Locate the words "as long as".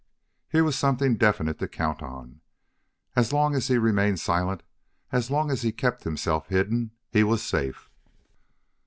3.15-3.67, 5.11-5.61